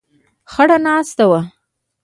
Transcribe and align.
خړه 0.51 0.77
ناسته 0.85 1.25
وه. 1.29 1.41